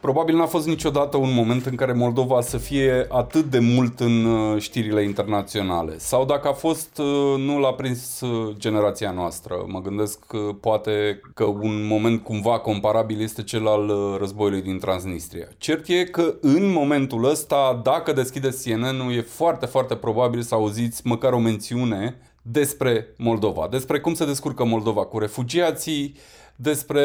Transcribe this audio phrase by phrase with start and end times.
[0.00, 4.24] Probabil n-a fost niciodată un moment în care Moldova să fie atât de mult în
[4.24, 5.98] uh, știrile internaționale.
[5.98, 9.64] Sau dacă a fost, uh, nu l-a prins uh, generația noastră.
[9.66, 15.48] Mă gândesc că poate că un moment cumva comparabil este cel al războiului din Transnistria.
[15.58, 21.06] Cert e că în momentul ăsta, dacă deschideți CNN-ul, e foarte, foarte probabil să auziți
[21.06, 26.14] măcar o mențiune despre Moldova, despre cum se descurcă Moldova cu refugiații,
[26.62, 27.04] despre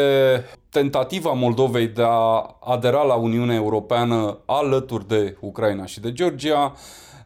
[0.69, 6.73] tentativa Moldovei de a adera la Uniunea Europeană alături de Ucraina și de Georgia,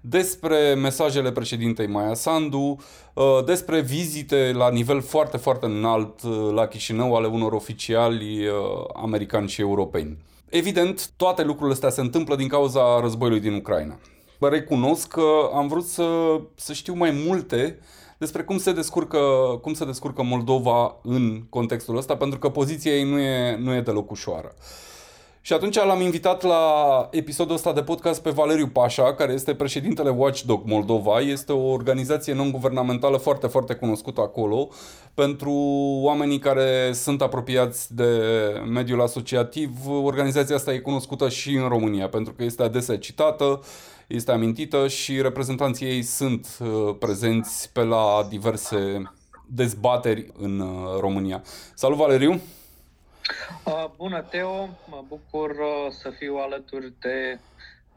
[0.01, 2.77] despre mesajele președintei Maia Sandu,
[3.13, 8.53] uh, despre vizite la nivel foarte, foarte înalt uh, la Chișinău ale unor oficiali uh,
[8.93, 10.17] americani și europeni.
[10.49, 13.99] Evident, toate lucrurile astea se întâmplă din cauza războiului din Ucraina.
[14.37, 16.05] Vă recunosc că am vrut să,
[16.55, 17.79] să știu mai multe
[18.19, 19.19] despre cum se descurcă,
[19.61, 23.81] cum se descurcă Moldova în contextul ăsta, pentru că poziția ei nu e, nu e
[23.81, 24.55] deloc ușoară.
[25.41, 26.63] Și atunci l-am invitat la
[27.11, 31.19] episodul ăsta de podcast pe Valeriu Pașa, care este președintele Watchdog Moldova.
[31.19, 34.69] Este o organizație non-guvernamentală foarte, foarte cunoscută acolo
[35.13, 35.51] pentru
[36.01, 38.05] oamenii care sunt apropiați de
[38.69, 39.69] mediul asociativ.
[40.03, 43.59] Organizația asta e cunoscută și în România, pentru că este adesea citată
[44.07, 49.11] este amintită și reprezentanții ei sunt uh, prezenți pe la diverse
[49.45, 51.43] dezbateri în uh, România.
[51.73, 52.41] Salut, Valeriu!
[53.65, 54.69] Uh, bună, Teo!
[54.89, 55.55] Mă bucur
[55.89, 57.39] să fiu alături de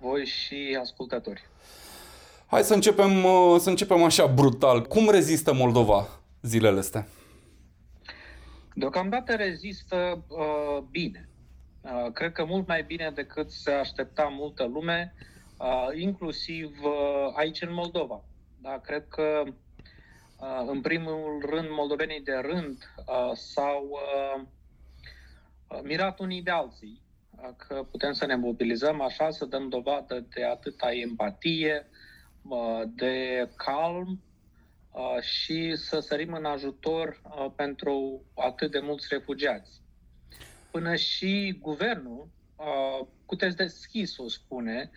[0.01, 1.49] voi și ascultători.
[2.47, 3.27] Hai să începem,
[3.59, 4.83] să începem așa brutal.
[4.83, 6.09] Cum rezistă Moldova
[6.43, 7.07] zilele astea?
[8.75, 11.29] Deocamdată rezistă uh, bine.
[11.81, 15.15] Uh, cred că mult mai bine decât se aștepta multă lume.
[15.19, 15.27] Uh,
[15.63, 18.25] Uh, inclusiv uh, aici în Moldova.
[18.61, 22.95] Da, cred că uh, în primul rând moldovenii de rând
[23.35, 23.99] s-au
[25.83, 27.01] mirat unii de alții
[27.56, 31.86] că putem să ne mobilizăm așa, să dăm dovadă de atâta empatie,
[32.95, 34.23] de calm
[35.20, 37.23] și să sărim în ajutor
[37.57, 39.80] pentru atât de mulți refugiați.
[40.70, 42.29] Până și guvernul,
[43.27, 44.91] cu test deschis o spune,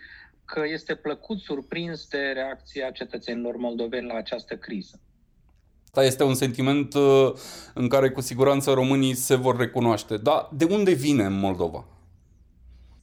[0.46, 5.00] că este plăcut surprins de reacția cetățenilor moldoveni la această criză.
[5.96, 7.34] Asta este un sentiment uh,
[7.74, 10.18] în care cu siguranță românii se vor recunoaște.
[10.18, 11.86] Dar de unde vine în Moldova?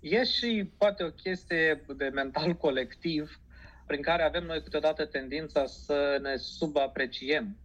[0.00, 3.41] E și poate o chestie de mental colectiv
[3.86, 7.56] prin care avem noi câteodată tendința să ne subapreciem,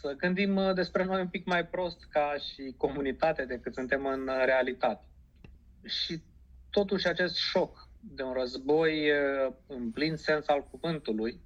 [0.00, 4.30] să gândim uh, despre noi un pic mai prost ca și comunitate decât suntem în
[4.44, 5.04] realitate.
[5.84, 6.20] Și
[6.70, 9.10] totuși acest șoc de un război
[9.66, 11.40] în plin sens al cuvântului,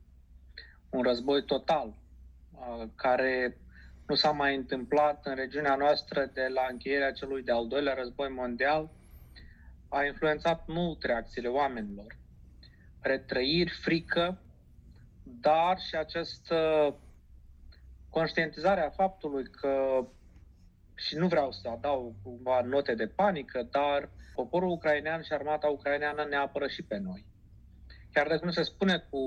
[0.90, 2.02] un război total,
[2.94, 3.56] care
[4.06, 8.90] nu s-a mai întâmplat în regiunea noastră de la încheierea celui de-al doilea război mondial,
[9.88, 12.16] a influențat mult reacțiile oamenilor.
[13.00, 14.38] Retrăiri, frică,
[15.22, 16.58] dar și această
[18.10, 20.06] conștientizare a faptului că,
[20.94, 25.68] și nu vreau să adaug cumva note de panică, dar uh, poporul ucrainean și armata
[25.68, 27.26] ucraineană ne apără și pe noi.
[28.12, 29.20] Chiar dacă nu se spune cu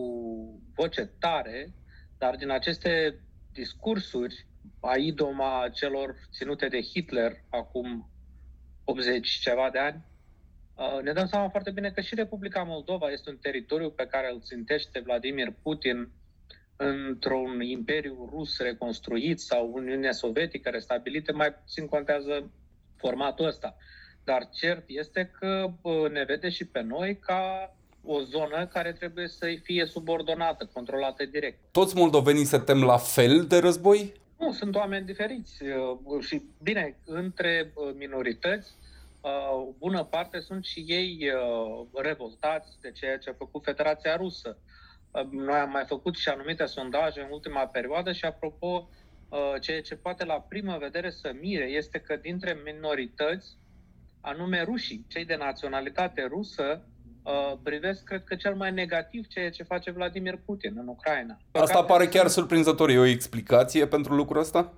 [0.75, 1.73] voce tare,
[2.17, 3.19] dar din aceste
[3.51, 4.45] discursuri
[4.79, 8.09] a idoma celor ținute de Hitler acum
[8.83, 10.05] 80 ceva de ani,
[10.75, 14.31] uh, ne dăm seama foarte bine că și Republica Moldova este un teritoriu pe care
[14.33, 16.11] îl țintește Vladimir Putin
[16.75, 22.51] într-un imperiu rus reconstruit sau Uniunea Sovietică restabilită, mai puțin contează
[22.95, 23.75] formatul ăsta.
[24.23, 25.73] Dar cert este că
[26.11, 27.75] ne vede și pe noi ca
[28.07, 31.57] o zonă care trebuie să-i fie subordonată, controlată direct.
[31.71, 34.13] Toți moldovenii se tem la fel de război?
[34.37, 35.63] Nu, sunt oameni diferiți.
[35.63, 38.71] Uh, și bine, între uh, minorități,
[39.21, 39.29] o
[39.67, 41.31] uh, bună parte sunt și ei
[41.93, 44.57] revoltați de ceea ce a făcut Federația Rusă.
[45.31, 48.89] Noi am mai făcut și anumite sondaje în ultima perioadă și, apropo,
[49.61, 53.57] ceea ce poate la primă vedere să mire este că dintre minorități,
[54.21, 56.96] anume rușii, cei de naționalitate rusă, uh,
[57.63, 61.37] privesc, cred că, cel mai negativ ceea ce face Vladimir Putin în Ucraina.
[61.51, 62.89] Păcate, asta pare chiar surprinzător.
[62.89, 64.73] E o explicație pentru lucrul ăsta?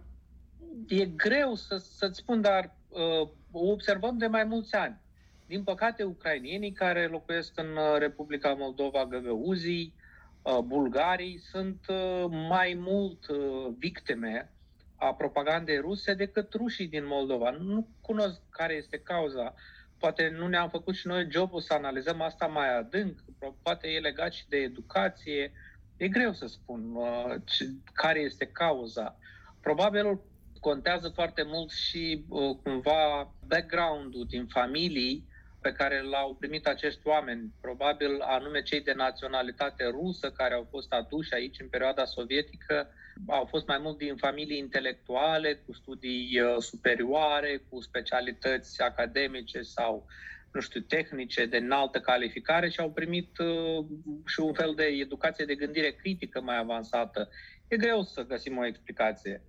[0.88, 5.00] E greu să, să-ți spun, dar uh, o observăm de mai mulți ani.
[5.46, 9.94] Din păcate, ucrainienii care locuiesc în uh, Republica Moldova, găgăuzii,
[10.42, 14.52] uh, bulgarii, sunt uh, mai mult uh, victime
[14.96, 17.50] a propagandei ruse decât rușii din Moldova.
[17.50, 19.54] Nu cunosc care este cauza.
[20.00, 23.20] Poate nu ne-am făcut și noi jobul să analizăm asta mai adânc.
[23.62, 25.52] Poate e legat și de educație.
[25.98, 29.18] E greu să spun uh, ce, care este cauza.
[29.62, 30.20] Probabil
[30.60, 35.28] contează foarte mult și uh, cumva background-ul din familii
[35.62, 40.92] pe care l-au primit acești oameni, probabil anume cei de naționalitate rusă care au fost
[40.92, 42.88] aduși aici în perioada sovietică,
[43.28, 50.06] au fost mai mult din familii intelectuale, cu studii uh, superioare, cu specialități academice sau,
[50.52, 53.86] nu știu, tehnice de înaltă calificare și au primit uh,
[54.26, 57.30] și un fel de educație de gândire critică mai avansată.
[57.68, 59.42] E greu să găsim o explicație.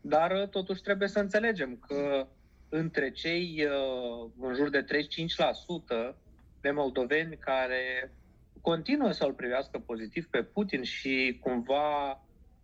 [0.00, 2.28] Dar uh, totuși trebuie să înțelegem că
[2.68, 6.14] între cei uh, în jur de 35%
[6.60, 8.12] de moldoveni care
[8.60, 12.20] continuă să îl privească pozitiv pe Putin și cumva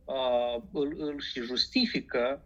[0.08, 2.44] uh, îl, îl și justifică,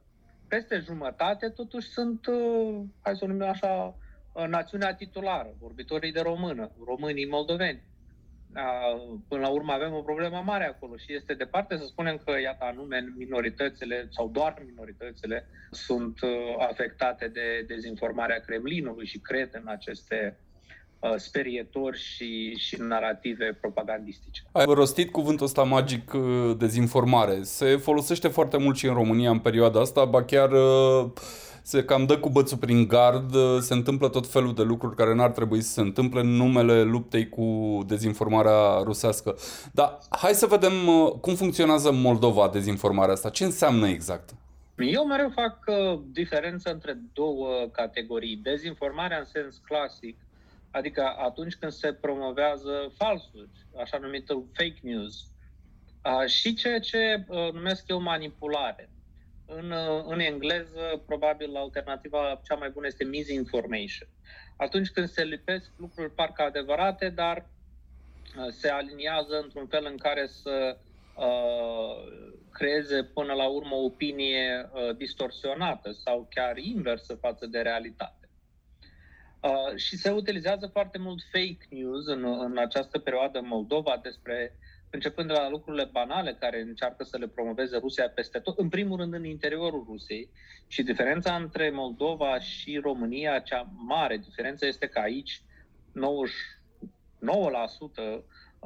[0.49, 3.97] peste jumătate totuși sunt, uh, hai să o numim așa,
[4.32, 7.91] uh, națiunea titulară, vorbitorii de română, românii moldoveni.
[9.29, 12.64] Până la urmă avem o problemă mare acolo și este departe să spunem că, iată,
[12.64, 20.37] anume minoritățile sau doar minoritățile sunt uh, afectate de dezinformarea Kremlinului și cred în aceste
[20.38, 20.41] uh,
[21.16, 24.43] sperietori și, și narrative propagandistice.
[24.52, 27.43] Ai rostit cuvântul ăsta magic uh, dezinformare.
[27.43, 30.50] Se folosește foarte mult și în România în perioada asta, ba chiar
[31.62, 35.31] se cam dă cu bățul prin gard, se întâmplă tot felul de lucruri care n-ar
[35.31, 39.37] trebui să se întâmple în numele luptei cu dezinformarea rusească.
[39.72, 43.31] Dar hai să vedem uh, cum funcționează în Moldova dezinformarea asta.
[43.31, 44.34] Ce înseamnă exact?
[44.76, 48.40] Eu mereu fac uh, diferență între două categorii.
[48.43, 50.16] Dezinformarea în sens clasic,
[50.72, 53.50] adică atunci când se promovează falsuri,
[53.82, 55.26] așa numită fake news,
[56.04, 58.90] uh, și ceea ce uh, numesc eu manipulare.
[59.46, 59.74] În,
[60.06, 64.08] în engleză, probabil, alternativa cea mai bună este misinformation.
[64.56, 70.26] Atunci când se lipesc lucruri parcă adevărate, dar uh, se aliniază într-un fel în care
[70.26, 70.76] să
[71.16, 72.12] uh,
[72.52, 78.21] creeze până la urmă o opinie uh, distorsionată sau chiar inversă față de realitate.
[79.42, 84.56] Uh, și se utilizează foarte mult fake news în, în această perioadă în Moldova despre
[84.90, 88.98] începând de la lucrurile banale care încearcă să le promoveze Rusia peste tot, în primul
[88.98, 90.30] rând în interiorul Rusiei.
[90.66, 95.42] Și diferența între Moldova și România, cea mare diferență este că aici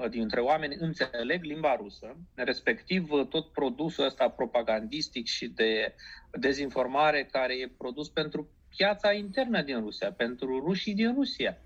[0.05, 5.94] 99% dintre oameni înțeleg limba rusă, respectiv tot produsul ăsta propagandistic și de
[6.31, 11.58] dezinformare care e produs pentru piața internă din Rusia, pentru rușii din Rusia.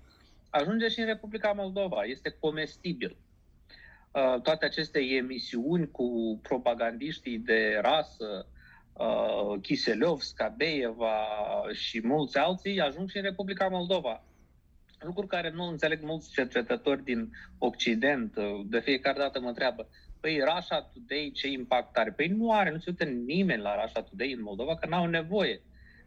[0.49, 3.15] Ajunge și în Republica Moldova, este comestibil.
[4.11, 8.47] Uh, toate aceste emisiuni cu propagandiștii de rasă,
[8.93, 11.25] uh, Kiselov, Skabeyeva
[11.73, 14.23] și mulți alții ajung și în Republica Moldova.
[14.99, 18.35] Lucruri care nu înțeleg mulți cercetători din Occident.
[18.35, 22.11] Uh, de fiecare dată mă întreabă, păi Russia Today ce impact are?
[22.11, 25.61] Păi nu are, nu se uită nimeni la Russia Today în Moldova, că n-au nevoie.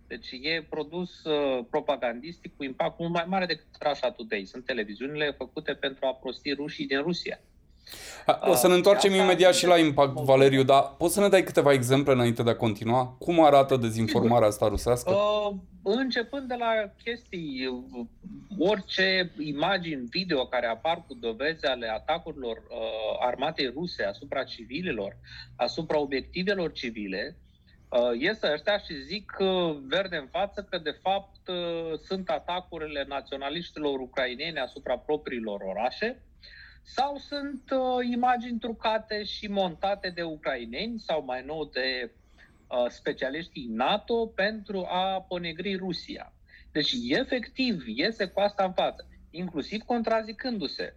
[0.06, 4.44] Deci e produs uh, propagandistic cu impact mult mai mare decât Russia Today.
[4.44, 7.40] Sunt televiziunile făcute pentru a prosti rușii din Rusia.
[8.40, 11.42] O să ne întoarcem uh, imediat și la impact, Valeriu, dar poți să ne dai
[11.42, 13.16] câteva exemple înainte de a continua?
[13.18, 15.10] Cum arată dezinformarea asta rusească?
[15.10, 17.84] Uh, începând de la chestii,
[18.58, 25.16] orice imagini video care apar cu dovezi ale atacurilor uh, armatei ruse asupra civililor,
[25.56, 27.43] asupra obiectivelor civile, uh,
[28.18, 34.00] ies ăștia și zic uh, verde în față că de fapt uh, sunt atacurile naționaliștilor
[34.00, 36.22] ucraineni asupra propriilor orașe,
[36.82, 42.10] sau sunt uh, imagini trucate și montate de ucraineni sau mai nou de
[42.66, 46.32] uh, specialiștii NATO pentru a ponegri Rusia.
[46.72, 50.96] Deci, efectiv, iese cu asta în față, inclusiv contrazicându-se.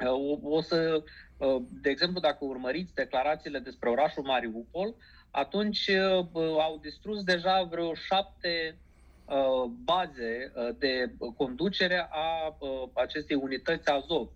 [0.00, 1.02] Uh, o, o să,
[1.36, 4.94] uh, de exemplu, dacă urmăriți declarațiile despre orașul Mariupol,
[5.34, 8.76] atunci uh, au distrus deja vreo șapte
[9.24, 12.56] uh, baze uh, de conducere a
[12.94, 14.28] acestei unități Azov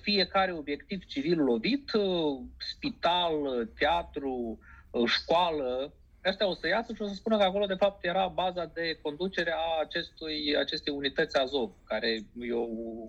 [0.00, 4.58] fiecare obiectiv civil lovit, uh, spital, uh, teatru,
[4.90, 5.92] uh, școală,
[6.28, 8.98] Ăștia o să iasă și o să spună că acolo, de fapt, era baza de
[9.02, 12.08] conducere a acestui, acestei unități Azov, care
[12.40, 12.66] e o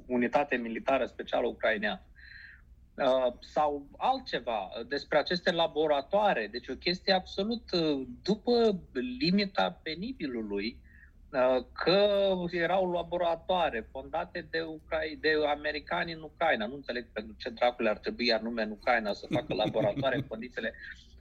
[0.08, 2.02] unitate militară specială ucraineană.
[2.98, 6.48] Uh, sau altceva despre aceste laboratoare.
[6.52, 7.64] Deci o chestie absolut
[8.22, 8.80] după
[9.20, 10.78] limita penibilului
[11.32, 16.66] Uh, că erau laboratoare fondate de, Ucra- de americani în Ucraina.
[16.66, 20.74] Nu înțeleg pentru ce dracule ar trebui anume în Ucraina să facă laboratoare în condițiile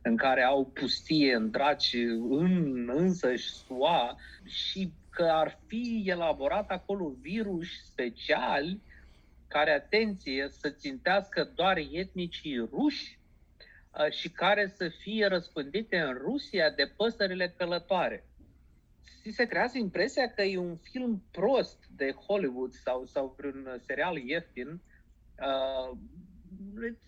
[0.02, 1.94] în care au pustie în draci
[2.28, 8.80] în însăși SUA și că ar fi elaborat acolo virus speciali
[9.48, 13.18] care, atenție, să țintească doar etnicii ruși
[13.90, 18.24] uh, și care să fie răspândite în Rusia de păsările călătoare
[19.26, 24.16] ți se creează impresia că e un film prost de Hollywood sau, sau vreun serial
[24.16, 24.80] ieftin,
[25.40, 25.98] uh,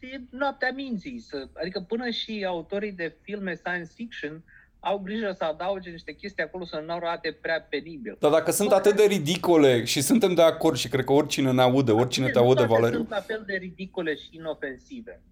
[0.00, 1.18] e noaptea minții.
[1.18, 4.44] Să, adică până și autorii de filme science fiction
[4.80, 8.16] au grijă să adauge niște chestii acolo să nu arate prea penibil.
[8.20, 11.62] Dar dacă sunt atât de ridicole și suntem de acord și cred că oricine ne
[11.62, 12.96] aude, oricine te aude, Valeriu...
[12.96, 15.22] sunt la fel de ridicole și inofensive.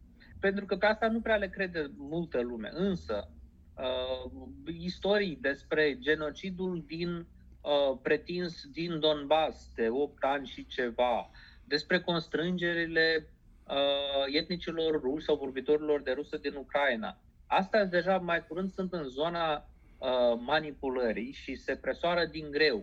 [0.40, 2.70] Pentru că pe asta nu prea le crede multă lume.
[2.72, 3.28] Însă,
[3.76, 4.30] uh,
[4.78, 7.26] istorii despre genocidul din
[7.60, 11.30] uh, pretins din Donbass de 8 ani și ceva,
[11.64, 13.32] despre constrângerile
[13.68, 17.18] uh, etnicilor ruși sau vorbitorilor de rusă din Ucraina.
[17.46, 22.76] Astea deja mai curând sunt în zona uh, manipulării și se presoară din greu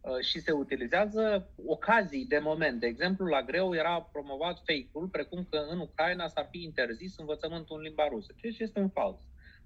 [0.00, 2.80] uh, și se utilizează ocazii de moment.
[2.80, 7.76] De exemplu, la greu era promovat fake-ul, precum că în Ucraina s-ar fi interzis învățământul
[7.76, 9.18] în limba rusă, ceea ce este un fals.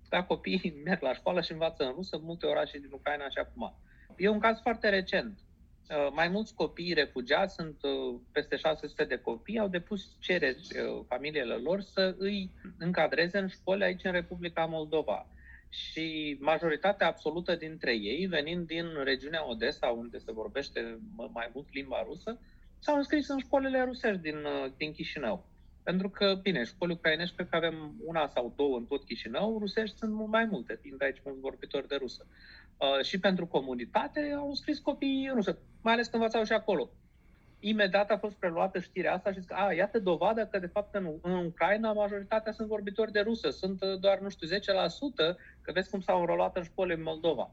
[0.09, 3.75] Da, copiii merg la școală și învață în rusă multe orașe din Ucraina și acum.
[4.17, 5.39] E un caz foarte recent.
[5.93, 11.05] Uh, mai mulți copii refugiați, sunt uh, peste 600 de copii, au depus cereri uh,
[11.09, 15.27] familiile lor să îi încadreze în școli aici în Republica Moldova.
[15.69, 20.99] Și majoritatea absolută dintre ei, venind din regiunea Odessa, unde se vorbește
[21.33, 22.39] mai mult limba rusă,
[22.79, 24.47] s-au înscris în școlile rusești din,
[24.77, 25.45] din Chișinău.
[25.83, 29.97] Pentru că, bine, școli ucrainești, cred că avem una sau două în tot Chișinău, rusești
[29.97, 32.27] sunt mult mai multe, fiind aici mulți vorbitori de rusă.
[32.83, 36.91] Uh, și pentru comunitate au scris copiii rusă, mai ales că învățau și acolo.
[37.61, 41.19] Imediat a fost preluată știrea asta și zic, a, iată dovadă că, de fapt, în,
[41.23, 44.51] în Ucraina majoritatea sunt vorbitori de rusă, sunt uh, doar, nu știu, 10%,
[45.61, 47.51] că vezi cum s-au înrolat în școli în Moldova.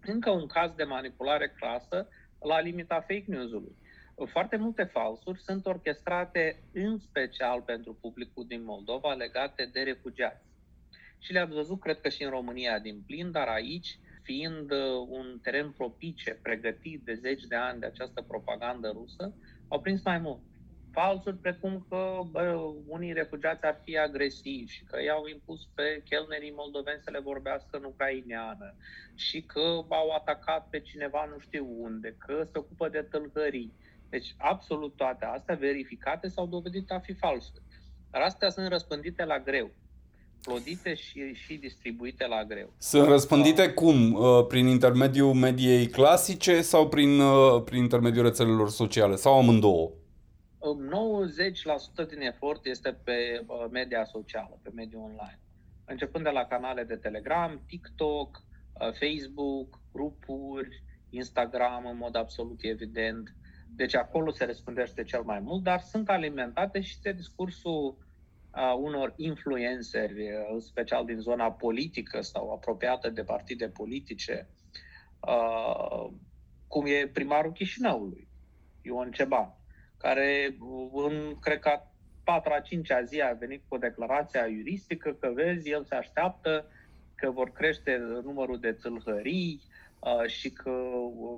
[0.00, 2.08] Încă un caz de manipulare clasă
[2.40, 3.76] la limita fake news-ului.
[4.26, 10.44] Foarte multe falsuri sunt orchestrate în special pentru publicul din Moldova legate de refugiați.
[11.18, 15.38] Și le-ați văzut, cred că și în România din plin, dar aici fiind uh, un
[15.42, 19.34] teren propice, pregătit de zeci de ani de această propagandă rusă,
[19.68, 20.40] au prins mai mult.
[20.92, 26.52] Falsuri precum că bă, unii refugiați ar fi agresivi și că i-au impus pe chelnerii
[26.56, 28.74] moldoveni să le vorbească în ucraineană
[29.14, 33.72] și că au atacat pe cineva nu știu unde, că se ocupă de tâlhării.
[34.08, 37.52] Deci absolut toate astea verificate s-au dovedit a fi false.
[38.10, 39.70] Dar astea sunt răspândite la greu
[40.46, 42.72] explodite și, și distribuite la greu.
[42.78, 44.12] Sunt răspândite cum?
[44.12, 49.16] Uh, prin intermediul mediei clasice sau prin, uh, prin intermediul rețelelor sociale?
[49.16, 49.90] Sau amândouă?
[52.04, 55.40] 90% din efort este pe uh, media socială, pe mediul online.
[55.84, 58.44] Începând de la canale de Telegram, TikTok,
[58.78, 63.34] Facebook, grupuri, Instagram în mod absolut evident.
[63.76, 68.05] Deci acolo se răspândește cel mai mult, dar sunt alimentate și de discursul a
[68.78, 74.48] unor influenceri, în special din zona politică sau apropiată de partide politice,
[76.66, 78.28] cum e primarul Chișinăului,
[78.82, 79.54] Ion Ceban,
[79.98, 80.56] care
[80.92, 81.80] în, cred că,
[82.24, 86.70] patra, cincea zi a venit cu declarația juristică că, vezi, el se așteaptă
[87.14, 89.62] că vor crește numărul de țâlhării
[90.26, 90.70] și că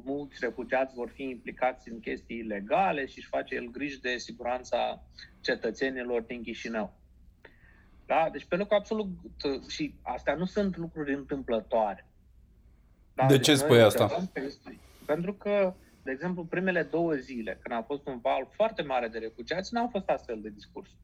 [0.05, 5.03] mulți refugiați vor fi implicați în chestii ilegale și își face el griji de siguranța
[5.41, 6.98] cetățenilor din Chișinău.
[8.09, 8.29] Da?
[8.33, 9.09] Deci pe loc absolut,
[9.69, 12.07] și astea nu sunt lucruri întâmplătoare.
[13.15, 13.27] Da?
[13.27, 14.29] De deci ce spui asta?
[15.07, 19.19] Pentru că, de exemplu, primele două zile, când a fost un val foarte mare de
[19.19, 20.99] refugiați, n-au fost astfel de discursuri.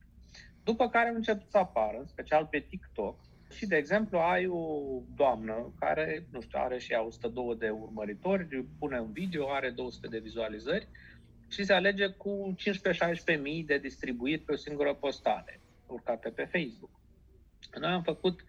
[0.63, 3.17] După care au început să apară, în special pe TikTok,
[3.51, 4.81] și, de exemplu, ai o
[5.17, 10.07] doamnă care, nu știu, are și ea 102 de urmăritori, pune un video, are 200
[10.07, 10.89] de vizualizări
[11.49, 12.55] și se alege cu
[13.37, 16.91] 15-16 mii de distribuit pe o singură postare urcate pe Facebook.
[17.81, 18.45] Noi am făcut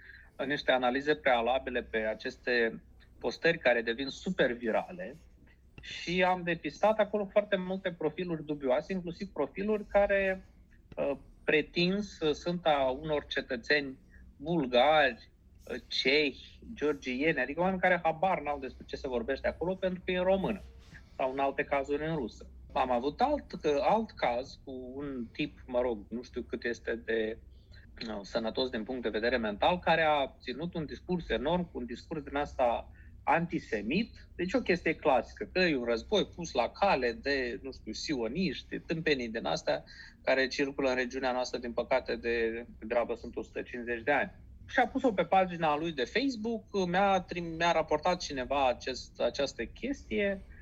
[0.46, 2.82] niște analize prealabile pe aceste
[3.20, 5.18] postări care devin super virale
[5.82, 10.46] și am depistat acolo foarte multe profiluri dubioase, inclusiv profiluri care
[10.96, 11.12] uh,
[11.44, 13.98] pretins sunt a unor cetățeni
[14.38, 15.30] bulgari,
[15.72, 20.12] uh, cehi, georgieni, adică oameni care habar n-au despre ce se vorbește acolo pentru că
[20.12, 20.64] e în română
[21.16, 22.46] sau în alte cazuri în rusă.
[22.76, 23.46] Am avut alt,
[23.82, 27.38] alt caz cu un tip, mă rog, nu știu cât este de
[28.10, 32.24] uh, sănătos din punct de vedere mental, care a ținut un discurs enorm, un discurs
[32.24, 32.92] din asta
[33.24, 37.92] antisemit, deci o chestie clasică, că e un război pus la cale de, nu știu,
[37.92, 39.84] sioniști, tâmpenii din astea,
[40.24, 44.32] care circulă în regiunea noastră, din păcate, de grabă sunt 150 de ani.
[44.68, 47.26] Și a pus-o pe pagina lui de Facebook, mi-a,
[47.58, 50.55] mi-a raportat cineva acest, această chestie, Uh,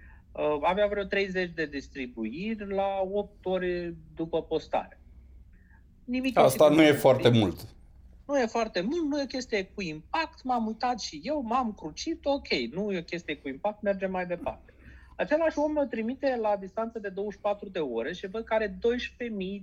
[0.62, 5.00] avea vreo 30 de distribuiri la 8 ore după postare.
[6.04, 7.68] Nimic Asta nu e foarte mult.
[8.28, 11.74] Nu e foarte mult, nu e o chestie cu impact, m-am uitat și eu, m-am
[11.74, 14.74] crucit, ok, nu e o chestie cu impact, mergem mai departe.
[15.16, 18.78] Același om mă trimite la distanță de 24 de ore și văd că are 12.000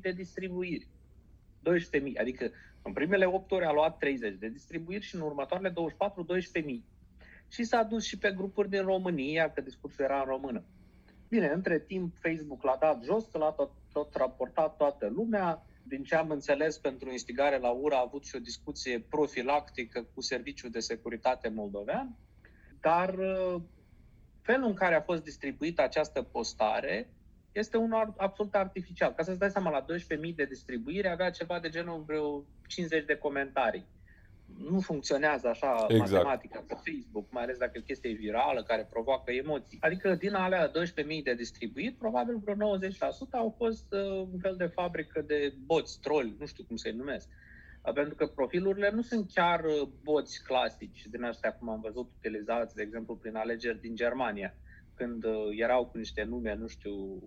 [0.00, 0.88] de distribuiri.
[1.58, 2.50] 12.000, adică
[2.82, 6.26] în primele 8 ore a luat 30 de distribuiri și în următoarele 24,
[6.58, 6.80] 12.000.
[7.50, 10.64] Și s-a dus și pe grupuri din România, că discursul era în română.
[11.28, 15.64] Bine, între timp Facebook l-a dat jos, că l-a tot, tot raportat toată lumea.
[15.82, 20.20] Din ce am înțeles, pentru instigare la ură a avut și o discuție profilactică cu
[20.20, 22.16] Serviciul de Securitate Moldovean,
[22.80, 23.62] dar uh,
[24.40, 27.10] felul în care a fost distribuită această postare
[27.52, 29.12] este unul absolut artificial.
[29.14, 33.16] Ca să-ți dai seama, la 12.000 de distribuire avea ceva de genul vreo 50 de
[33.16, 33.86] comentarii.
[34.70, 36.10] Nu funcționează așa exact.
[36.10, 39.78] matematica pe Facebook, mai ales dacă e o chestie virală care provoacă emoții.
[39.80, 40.72] Adică din alea 12.000
[41.24, 42.90] de distribuit, probabil vreo 90%
[43.30, 47.28] au fost uh, un fel de fabrică de boți, troli, nu știu cum să-i numesc.
[47.82, 52.10] Uh, pentru că profilurile nu sunt chiar uh, boți clasici din astea, cum am văzut
[52.16, 54.54] utilizați, de exemplu, prin alegeri din Germania.
[54.54, 54.69] Uh,
[55.00, 57.22] când uh, erau cu niște nume, nu știu,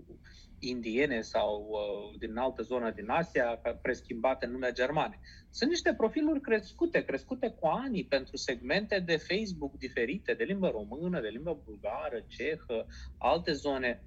[0.60, 5.20] indiene sau uh, din altă zonă din Asia, preschimbate în nume germane.
[5.50, 11.22] Sunt niște profiluri crescute, crescute cu ani pentru segmente de Facebook diferite, de limbă română,
[11.22, 12.86] de limbă bulgară, cehă,
[13.18, 14.03] alte zone.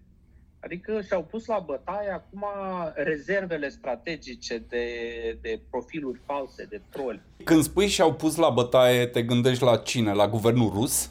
[0.61, 2.45] Adică și-au pus la bătaie acum
[2.95, 4.87] rezervele strategice de,
[5.41, 7.21] de profiluri false, de troli.
[7.45, 10.13] Când spui și-au pus la bătaie, te gândești la cine?
[10.13, 11.11] La guvernul rus?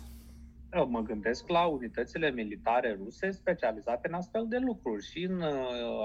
[0.83, 5.53] Mă gândesc la unitățile militare ruse specializate în astfel de lucruri și în uh,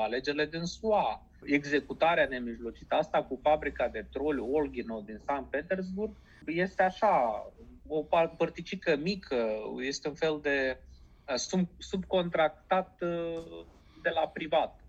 [0.03, 1.27] alegerile din SUA.
[1.45, 7.47] Executarea nemijlocită asta cu fabrica de troli Olgino din Sankt Petersburg este așa,
[7.87, 8.03] o
[8.37, 9.47] părticică mică,
[9.81, 10.79] este un fel de
[11.29, 13.65] uh, sub, subcontractat uh,
[14.03, 14.81] de la privat.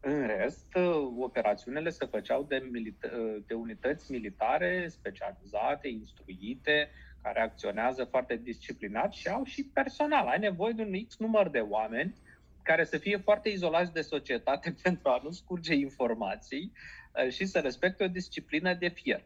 [0.00, 6.90] În rest, uh, operațiunile se făceau de, milita- uh, de unități militare specializate, instruite,
[7.26, 10.26] care acționează foarte disciplinat și au și personal.
[10.26, 12.14] Ai nevoie de un X număr de oameni
[12.62, 17.58] care să fie foarte izolați de societate pentru a nu scurge informații uh, și să
[17.58, 19.22] respecte o disciplină de fier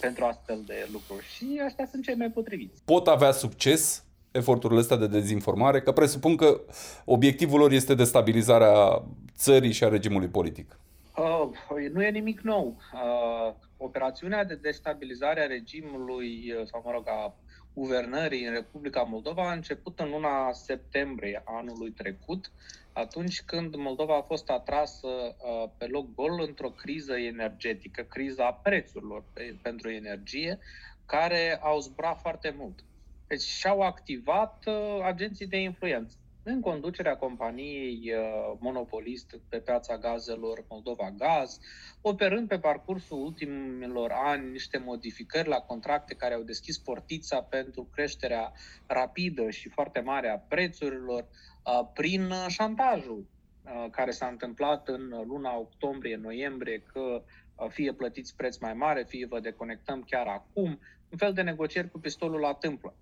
[0.00, 1.24] pentru astfel de lucruri.
[1.24, 2.82] Și ăștia sunt cei mai potriviți.
[2.84, 6.60] Pot avea succes eforturile astea de dezinformare, că presupun că
[7.04, 9.02] obiectivul lor este destabilizarea
[9.36, 10.78] țării și a regimului politic.
[11.16, 12.76] Uh, nu e nimic nou.
[12.92, 17.34] Uh, operațiunea de destabilizare a regimului, uh, sau mă rog, a
[17.74, 22.52] guvernării în Republica Moldova a început în luna septembrie anului trecut,
[22.92, 29.24] atunci când Moldova a fost atrasă uh, pe loc gol într-o criză energetică, criza prețurilor
[29.32, 30.58] pe, pentru energie,
[31.06, 32.84] care au zburat foarte mult.
[33.26, 40.64] Deci și-au activat uh, agenții de influență în conducerea companiei uh, monopolist pe piața gazelor
[40.68, 41.58] Moldova Gaz,
[42.00, 48.52] operând pe parcursul ultimilor ani niște modificări la contracte care au deschis portița pentru creșterea
[48.86, 53.26] rapidă și foarte mare a prețurilor uh, prin șantajul
[53.64, 57.22] uh, care s-a întâmplat în luna octombrie-noiembrie, că
[57.68, 61.98] fie plătiți preț mai mare, fie vă deconectăm chiar acum, un fel de negocieri cu
[61.98, 62.94] pistolul la tâmplă.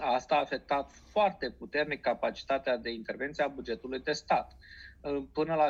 [0.00, 4.56] Asta a afectat foarte puternic capacitatea de intervenție a bugetului de stat.
[5.32, 5.68] Până la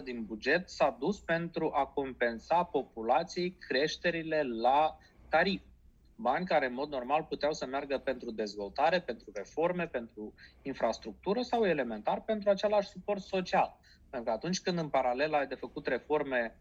[0.00, 5.62] 10% din buget s-a dus pentru a compensa populației creșterile la tarif.
[6.16, 11.64] Bani care, în mod normal, puteau să meargă pentru dezvoltare, pentru reforme, pentru infrastructură sau,
[11.64, 13.76] elementar, pentru același suport social.
[14.10, 16.56] Pentru că atunci când, în paralel, ai de făcut reforme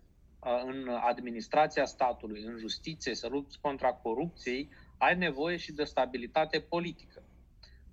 [0.66, 4.70] în administrația statului, în justiție, să lupți contra corupției,
[5.04, 7.24] ai nevoie și de stabilitate politică.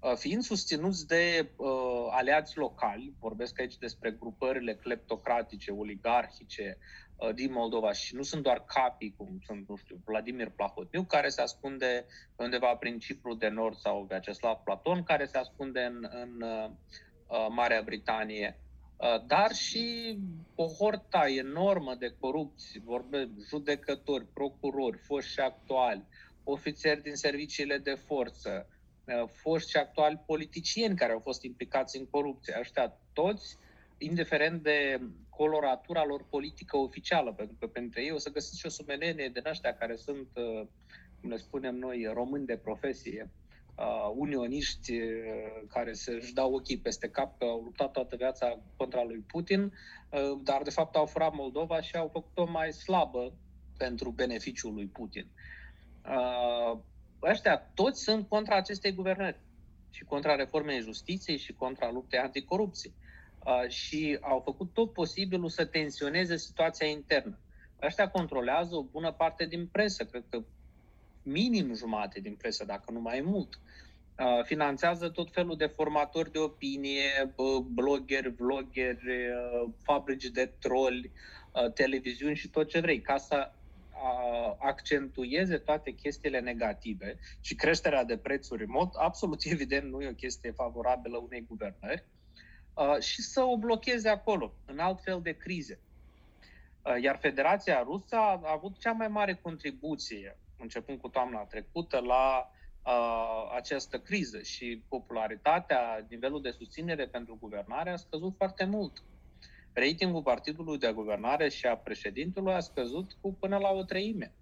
[0.01, 1.69] Uh, fiind susținuți de uh,
[2.11, 6.79] aliați locali, vorbesc aici despre grupările cleptocratice, oligarhice
[7.17, 11.29] uh, din Moldova și nu sunt doar capii, cum sunt, nu știu, Vladimir Plahotniuc, care
[11.29, 16.43] se ascunde undeva prin Cipru de Nord sau Vyacheslav Platon, care se ascunde în, în
[16.43, 16.71] uh,
[17.27, 18.59] uh Marea Britanie,
[18.97, 20.19] uh, dar și
[20.55, 26.05] o horta enormă de corupți, vorbe judecători, procurori, foști și actuali,
[26.45, 28.69] ofițeri din serviciile de forță,
[29.05, 32.57] uh, foști și actuali politicieni care au fost implicați în corupție.
[32.61, 33.59] Ăștia toți,
[33.99, 38.69] indiferent de coloratura lor politică oficială, pentru că pentru ei o să găsiți și o
[38.69, 40.67] sumenenie din ăștia care sunt, uh,
[41.21, 43.31] cum le spunem noi, români de profesie,
[43.77, 44.93] uh, unioniști
[45.69, 49.73] care să-și dau ochii peste cap că au luptat toată viața contra lui Putin,
[50.43, 53.33] dar de fapt au furat Moldova și au făcut-o mai slabă
[53.77, 55.60] pentru beneficiul lui Putin uh,
[57.23, 59.39] ăștia toți sunt contra acestei guvernări
[59.91, 62.93] și contra reformei justiției și contra luptei anticorupție.
[63.45, 67.39] Uh, și au făcut tot posibilul să tensioneze situația internă.
[67.83, 70.43] ăștia controlează o bună parte din presă, cred că
[71.23, 73.61] minim jumate din presă, dacă nu mai mult.
[74.19, 77.35] Uh, finanțează tot felul de formatori de opinie,
[77.67, 81.11] blogeri, vloggeri, uh, fabrici de troli,
[81.53, 83.53] uh, televiziuni și tot ce vrei, ca să
[84.59, 90.15] accentueze toate chestiile negative și creșterea de prețuri în mod absolut evident nu e o
[90.15, 92.05] chestie favorabilă unei guvernări
[93.01, 95.81] și să o blocheze acolo, în alt fel de crize.
[97.03, 102.51] Iar Federația Rusă a avut cea mai mare contribuție, începând cu toamna trecută, la
[102.87, 109.03] uh, această criză și popularitatea, nivelul de susținere pentru guvernare a scăzut foarte mult.
[109.73, 114.33] Ratingul partidului de guvernare și a președintelui a scăzut cu până la o treime.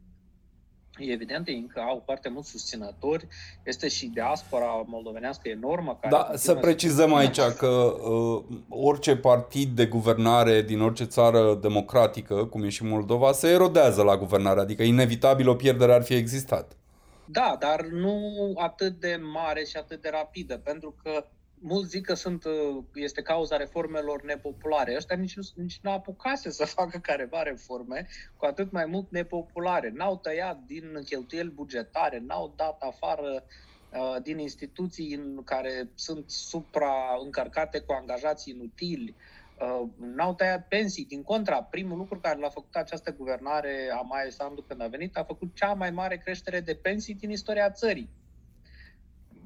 [0.98, 3.26] E evident, încă au foarte mulți susținători,
[3.64, 5.98] este și diaspora moldovenească enormă.
[6.00, 12.44] Care da, să precizăm aici că uh, orice partid de guvernare din orice țară democratică,
[12.44, 16.76] cum e și Moldova, se erodează la guvernare, adică inevitabil o pierdere ar fi existat.
[17.24, 18.20] Da, dar nu
[18.56, 21.26] atât de mare și atât de rapidă, pentru că
[21.60, 24.94] mulți zic că sunt, uh, este cauza reformelor nepopulare.
[24.96, 29.90] Ăștia nici nu, nici nu apucase să facă careva reforme, cu atât mai mult nepopulare.
[29.94, 33.44] N-au tăiat din cheltuieli bugetare, n-au dat afară
[33.92, 39.14] uh, din instituții în care sunt supra-încărcate cu angajați inutili,
[39.60, 41.04] uh, n-au tăiat pensii.
[41.04, 45.16] Din contra, primul lucru care l-a făcut această guvernare a Maia Sandu când a venit,
[45.16, 48.10] a făcut cea mai mare creștere de pensii din istoria țării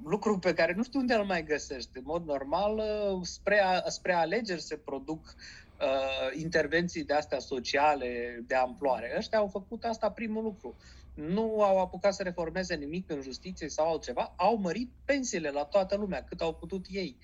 [0.04, 1.90] lucru pe care nu știu unde îl mai găsești.
[1.92, 8.42] În mod normal, uh, spre, a, spre alegeri se produc uh, intervenții de astea sociale
[8.46, 9.14] de amploare.
[9.16, 10.76] Ăștia au făcut asta primul lucru.
[11.14, 15.96] Nu au apucat să reformeze nimic în justiție sau altceva, au mărit pensiile la toată
[15.96, 17.16] lumea, cât au putut ei.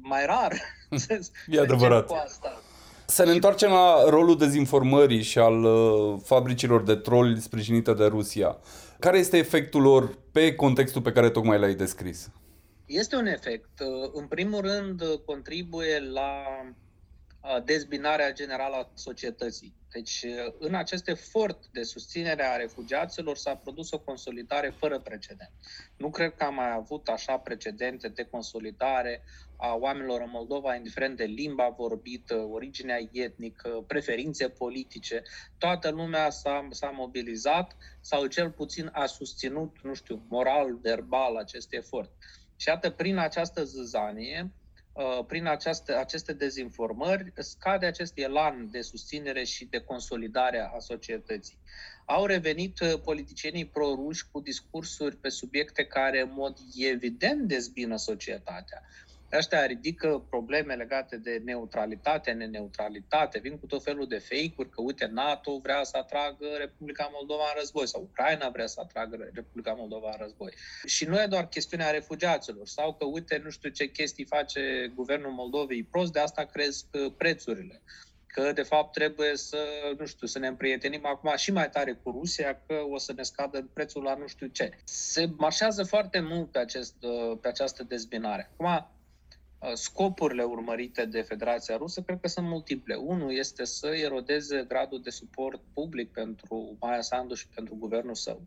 [0.00, 0.52] Mai rar
[1.48, 2.06] e adevărat.
[2.06, 2.60] cu asta.
[3.06, 8.58] Să ne întoarcem la rolul dezinformării și al uh, fabricilor de troli sprijinite de Rusia.
[8.98, 12.30] Care este efectul lor pe contextul pe care tocmai l-ai descris?
[12.86, 13.80] Este un efect.
[13.80, 16.74] Uh, în primul rând, uh, contribuie la uh,
[17.64, 19.74] dezbinarea generală a societății.
[19.92, 20.24] Deci,
[20.58, 25.50] în acest efort de susținere a refugiaților s-a produs o consolidare fără precedent.
[25.96, 29.22] Nu cred că am mai avut așa precedente de consolidare
[29.56, 35.22] a oamenilor în Moldova, indiferent de limba vorbită, originea etnică, preferințe politice.
[35.58, 41.72] Toată lumea s-a, s-a mobilizat sau cel puțin a susținut, nu știu, moral, verbal acest
[41.72, 42.10] efort.
[42.56, 44.65] Și iată, prin această zăzanie, Uh,
[45.26, 51.58] prin această, aceste dezinformări scade acest elan de susținere și de consolidare a societății.
[52.06, 58.82] Au revenit uh, politicienii proruși cu discursuri pe subiecte care în mod evident dezbină societatea.
[59.32, 65.06] Ăștia ridică probleme legate de neutralitate, neneutralitate, vin cu tot felul de fake-uri, că uite,
[65.12, 70.08] NATO vrea să atragă Republica Moldova în război sau Ucraina vrea să atragă Republica Moldova
[70.10, 70.52] în război.
[70.84, 75.32] Și nu e doar chestiunea refugiaților sau că uite, nu știu ce chestii face guvernul
[75.32, 77.82] Moldovei prost, de asta cresc uh, prețurile
[78.26, 79.58] că de fapt trebuie să,
[79.98, 83.22] nu știu, să ne împrietenim acum și mai tare cu Rusia, că o să ne
[83.22, 84.70] scadă prețul la nu știu ce.
[84.84, 88.50] Se marșează foarte mult pe, acest, uh, pe această dezbinare.
[88.52, 88.95] Acum, Uh,
[89.74, 92.94] scopurile urmărite de Federația Rusă cred că sunt multiple.
[92.94, 98.42] Unul este să erodeze gradul de suport public pentru Maia Sandu și pentru guvernul său.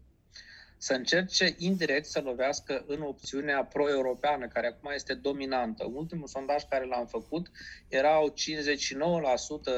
[0.81, 5.85] Să încerce indirect să lovească în opțiunea pro-europeană, care acum este dominantă.
[5.93, 7.51] Ultimul sondaj care l-am făcut
[7.87, 8.33] erau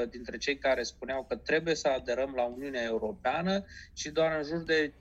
[0.06, 4.44] 59% dintre cei care spuneau că trebuie să aderăm la Uniunea Europeană și doar în
[4.44, 4.94] jur de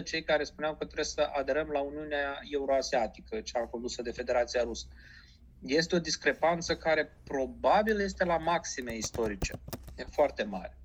[0.00, 4.62] 15-16% cei care spuneau că trebuie să aderăm la Uniunea Euroasiatică, cea condusă de Federația
[4.62, 4.86] Rusă.
[5.66, 9.52] Este o discrepanță care probabil este la maxime istorice.
[9.96, 10.76] E foarte mare.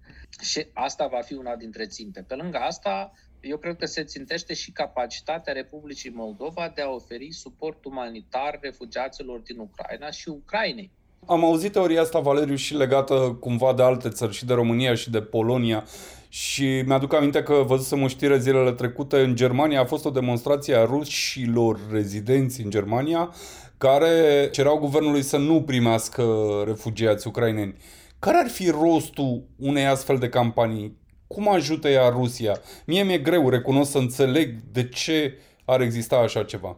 [0.41, 2.23] Și asta va fi una dintre ținte.
[2.27, 7.31] Pe lângă asta, eu cred că se țintește și capacitatea Republicii Moldova de a oferi
[7.31, 10.91] suport umanitar refugiaților din Ucraina și Ucrainei.
[11.25, 15.09] Am auzit teoria asta, Valeriu, și legată cumva de alte țări, și de România și
[15.09, 15.83] de Polonia.
[16.29, 19.81] Și mi-aduc aminte că văzusem o știre zilele trecute în Germania.
[19.81, 23.33] A fost o demonstrație a rușilor rezidenți în Germania
[23.77, 26.23] care cereau guvernului să nu primească
[26.65, 27.75] refugiați ucraineni.
[28.19, 30.97] Care ar fi rostul unei astfel de campanii?
[31.35, 32.61] Cum ajută ea Rusia?
[32.85, 36.77] Mie mi-e greu, recunosc să înțeleg de ce ar exista așa ceva.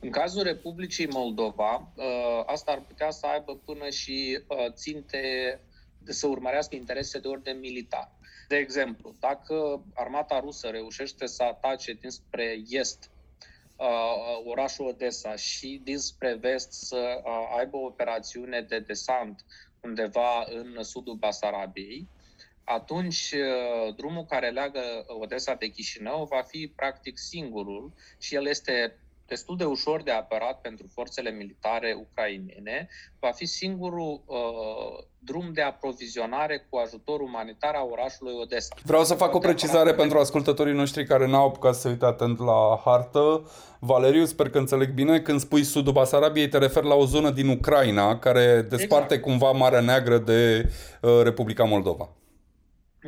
[0.00, 5.20] În cazul Republicii Moldova, ă, asta ar putea să aibă până și ă, ținte
[6.04, 8.10] să urmărească interese de ordine militar.
[8.48, 13.10] De exemplu, dacă armata rusă reușește să atace dinspre est
[13.78, 13.86] ă,
[14.44, 17.20] orașul Odessa și dinspre vest să
[17.58, 19.44] aibă o operațiune de desant
[19.80, 22.08] undeva în sudul Basarabiei,
[22.64, 24.80] atunci uh, drumul care leagă
[25.20, 30.60] Odessa de Chișinău va fi practic singurul și el este destul de ușor de apărat
[30.60, 37.88] pentru forțele militare ucrainene, va fi singurul uh, drum de aprovizionare cu ajutor umanitar a
[37.90, 38.74] orașului Odessa.
[38.82, 42.80] Vreau să fac o precizare pentru ascultătorii noștri care n-au apucat să uite atent la
[42.84, 43.50] hartă.
[43.78, 47.48] Valeriu, sper că înțeleg bine, când spui sudul Basarabiei, te referi la o zonă din
[47.48, 49.22] Ucraina care desparte exact.
[49.22, 52.08] cumva Marea Neagră de uh, Republica Moldova.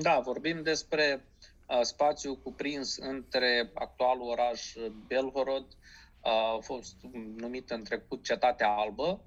[0.00, 1.24] Da, vorbim despre
[1.66, 4.72] uh, spațiu cuprins între actualul oraș
[5.06, 5.66] Belgorod,
[6.20, 6.94] a fost
[7.36, 9.24] numită în trecut Cetatea Albă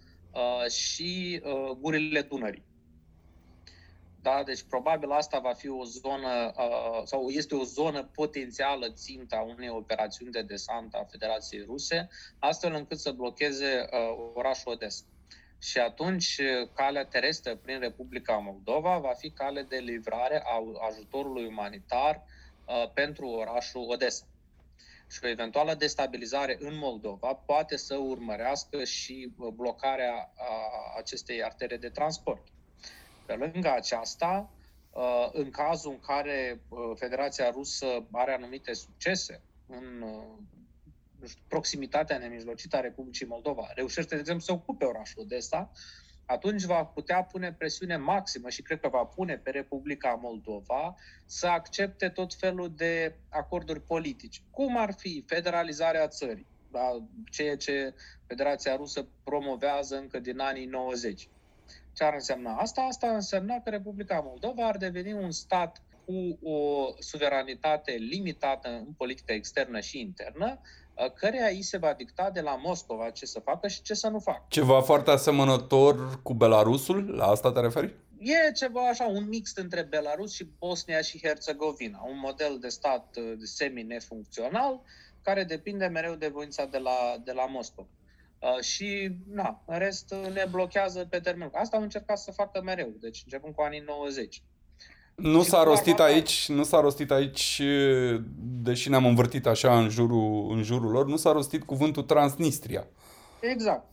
[0.69, 1.41] și
[1.79, 2.65] gurile Dunării.
[4.21, 4.43] Da?
[4.43, 6.53] Deci probabil asta va fi o zonă
[7.03, 12.73] sau este o zonă potențială țintă a unei operațiuni de desant a Federației Ruse, astfel
[12.73, 13.86] încât să blocheze
[14.34, 15.03] orașul Odessa.
[15.59, 16.41] Și atunci
[16.73, 22.23] calea terestră prin Republica Moldova va fi cale de livrare a ajutorului umanitar
[22.93, 24.25] pentru orașul Odessa
[25.11, 30.33] și o eventuală destabilizare în Moldova poate să urmărească și uh, blocarea
[30.97, 32.47] acestei artere de transport.
[33.25, 34.49] Pe lângă aceasta,
[34.91, 40.05] uh, în cazul în care uh, Federația Rusă are anumite succese în
[41.47, 45.71] proximitatea nemijlocită a Republicii Moldova, reușește, de exemplu, să ocupe orașul Odessa,
[46.25, 51.47] atunci va putea pune presiune maximă și cred că va pune pe Republica Moldova să
[51.47, 54.41] accepte tot felul de acorduri politice.
[54.51, 57.08] Cum ar fi federalizarea țării, da?
[57.32, 57.93] ceea ce
[58.27, 61.29] Federația Rusă promovează încă din anii 90.
[61.93, 62.82] Ce ar însemna asta?
[62.82, 69.34] Asta însemna că Republica Moldova ar deveni un stat cu o suveranitate limitată în politica
[69.34, 70.60] externă și internă,
[71.15, 74.19] căreia îi se va dicta de la Moscova ce să facă și ce să nu
[74.19, 74.45] facă.
[74.47, 77.15] Ceva foarte asemănător cu Belarusul?
[77.15, 77.95] La asta te referi?
[78.19, 83.15] E ceva așa, un mix între Belarus și Bosnia și Herțegovina, un model de stat
[83.17, 84.81] uh, semi-nefuncțional
[85.21, 87.88] care depinde mereu de voința de la, de la Moscova.
[88.39, 91.49] Uh, și, na, în rest uh, ne blochează pe termen.
[91.53, 94.43] Asta au încercat să facă mereu, deci începând cu anii 90.
[95.19, 97.62] Nu s-a rostit aici, nu s-a rostit aici,
[98.62, 102.88] deși ne-am învârtit așa în jurul, în jurul lor, nu s-a rostit cuvântul Transnistria.
[103.39, 103.84] Exact.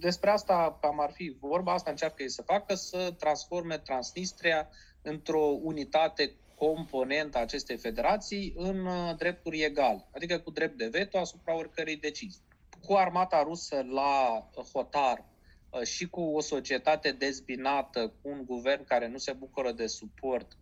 [0.00, 4.68] Despre asta cam ar fi vorba, asta încearcă ei să facă, să transforme Transnistria
[5.02, 11.18] într-o unitate componentă a acestei federații în uh, drepturi egale, adică cu drept de veto
[11.18, 12.42] asupra oricărei decizii.
[12.86, 15.37] Cu armata rusă la hotar uh,
[15.84, 20.56] și cu o societate dezbinată, cu un guvern care nu se bucură de suport,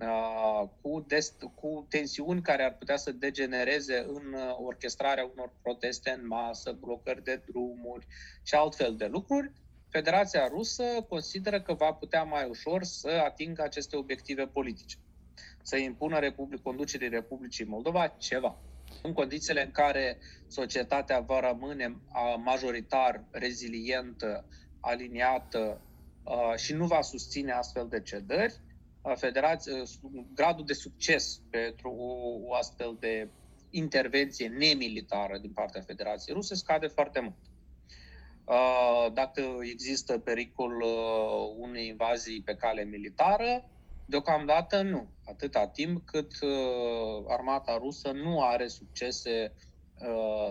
[0.00, 6.10] Uh, cu, dest- cu tensiuni care ar putea să degenereze în uh, orchestrarea unor proteste
[6.10, 8.06] în masă, blocări de drumuri
[8.42, 9.52] și altfel de lucruri,
[9.88, 14.96] Federația Rusă consideră că va putea mai ușor să atingă aceste obiective politice,
[15.62, 18.58] să impună Republic, conducerii Republicii Moldova ceva.
[19.02, 21.96] În condițiile în care societatea va rămâne
[22.44, 24.44] majoritar rezilientă,
[24.80, 25.80] aliniată
[26.24, 28.60] uh, și nu va susține astfel de cedări,
[29.16, 29.82] federație,
[30.34, 33.28] gradul de succes pentru o, o astfel de
[33.70, 37.36] intervenție nemilitară din partea Federației Ruse scade foarte mult.
[39.14, 40.82] Dacă există pericol
[41.56, 43.70] unei invazii pe cale militară,
[44.06, 45.08] deocamdată nu.
[45.24, 46.32] Atâta timp cât
[47.28, 49.52] armata rusă nu are succese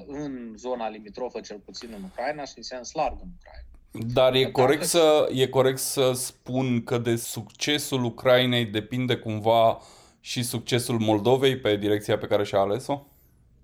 [0.08, 3.68] în zona limitrofă, cel puțin în Ucraina și în sens larg în Ucraina.
[4.14, 9.82] Dar e corect, să, e corect să spun că de succesul Ucrainei depinde cumva
[10.20, 13.06] și succesul Moldovei pe direcția pe care și-a ales-o?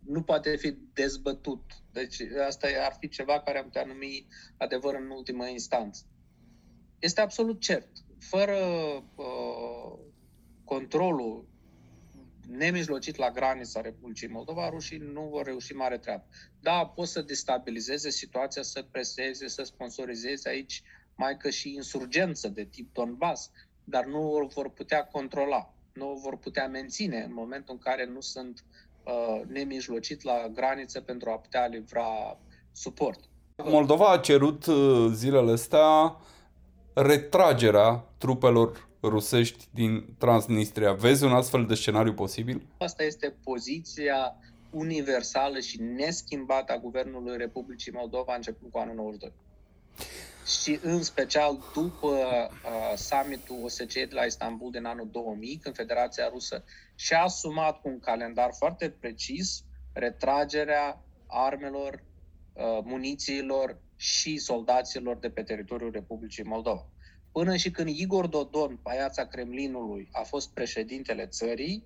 [0.05, 1.61] Nu poate fi dezbătut.
[1.91, 6.03] Deci asta ar fi ceva care am putea numi adevăr în ultimă instanță.
[6.99, 7.87] Este absolut cert.
[8.19, 8.57] Fără
[9.15, 9.99] uh,
[10.63, 11.47] controlul
[12.47, 16.25] nemijlocit la granița Republicii Moldova, rușii nu vor reuși mare treabă.
[16.59, 20.83] Da, pot să destabilizeze situația, să preseze, să sponsorizeze aici
[21.15, 23.51] mai că și insurgență de tip Donbass,
[23.83, 28.05] dar nu o vor putea controla, nu o vor putea menține în momentul în care
[28.05, 28.63] nu sunt
[29.03, 32.39] uh, nemijlocit la graniță pentru a putea livra
[32.71, 33.19] suport.
[33.63, 36.17] Moldova a cerut uh, zilele astea
[37.01, 40.93] retragerea trupelor rusești din Transnistria.
[40.93, 42.65] Vezi un astfel de scenariu posibil?
[42.77, 44.35] Asta este poziția
[44.71, 49.33] universală și neschimbată a Guvernului Republicii Moldova începând cu anul 92.
[50.61, 56.29] Și în special după uh, summitul OSCE de la Istanbul din anul 2000, când Federația
[56.29, 56.63] Rusă
[56.95, 62.03] și-a asumat cu un calendar foarte precis retragerea armelor,
[62.53, 66.85] uh, munițiilor și soldaților de pe teritoriul Republicii Moldova.
[67.31, 71.83] Până și când Igor Dodon, paiața Kremlinului, a fost președintele țării,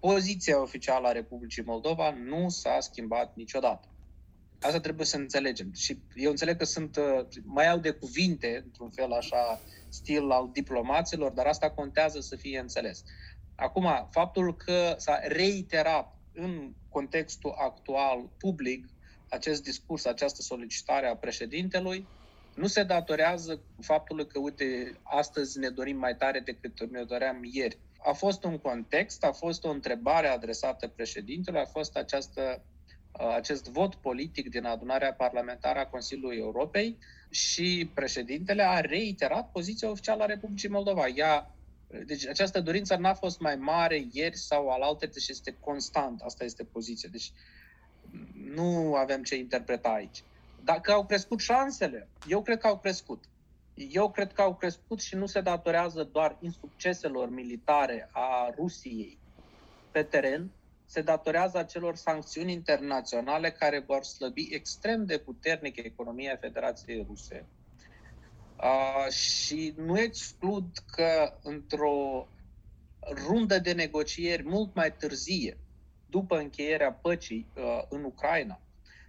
[0.00, 3.88] poziția oficială a Republicii Moldova nu s-a schimbat niciodată.
[4.60, 5.72] Asta trebuie să înțelegem.
[5.74, 10.50] Și eu înțeleg că sunt, uh, mai au de cuvinte, într-un fel așa, stil al
[10.52, 13.04] diplomaților, dar asta contează să fie înțeles.
[13.54, 18.86] Acum, faptul că s-a reiterat în contextul actual public
[19.32, 22.06] acest discurs, această solicitare a președintelui,
[22.54, 27.78] nu se datorează faptului că, uite, astăzi ne dorim mai tare decât ne doream ieri.
[28.04, 32.64] A fost un context, a fost o întrebare adresată președintelui, a fost această,
[33.34, 36.98] acest vot politic din adunarea parlamentară a Consiliului Europei
[37.30, 41.06] și președintele a reiterat poziția oficială a Republicii Moldova.
[41.06, 41.54] Ea,
[42.06, 46.20] deci această dorință n-a fost mai mare ieri sau alaltă, deci este constant.
[46.20, 47.08] Asta este poziția.
[47.12, 47.32] Deci
[48.54, 50.22] nu avem ce interpreta aici.
[50.64, 53.24] Dacă au crescut șansele, eu cred că au crescut.
[53.74, 59.18] Eu cred că au crescut și nu se datorează doar insucceselor militare a Rusiei
[59.90, 60.50] pe teren,
[60.86, 67.46] se datorează acelor sancțiuni internaționale care vor slăbi extrem de puternic economia Federației Ruse.
[68.56, 72.28] Uh, și nu exclud că într-o
[73.26, 75.58] rundă de negocieri mult mai târzie,
[76.12, 78.60] după încheierea păcii uh, în Ucraina,